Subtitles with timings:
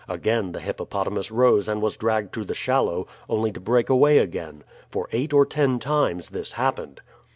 [0.07, 4.63] Again the hippopotamus rose and was dragged to the shallow, only to break away again.
[4.89, 7.01] For eight or ten times this happened.